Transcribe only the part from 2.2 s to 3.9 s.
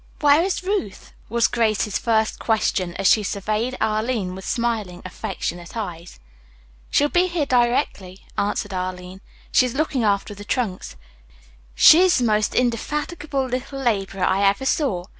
question as she surveyed